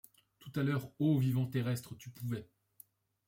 Tout 0.39 0.51
à 0.59 0.63
l’heure, 0.63 0.89
ô 0.97 1.19
vivant 1.19 1.45
terrestre, 1.45 1.95
tu 1.95 2.09
pouvais 2.09 2.49